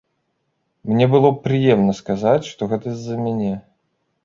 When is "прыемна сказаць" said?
1.45-2.49